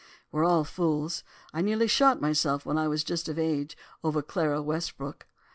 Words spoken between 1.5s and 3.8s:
I nearly shot myself when I was just of age